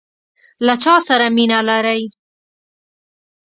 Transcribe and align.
له 0.65 0.73
چاسره 0.83 1.27
مینه 1.35 1.59
لرئ؟ 1.67 2.03